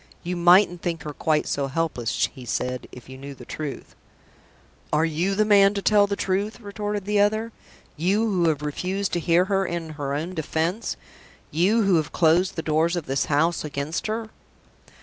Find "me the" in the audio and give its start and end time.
6.07-6.15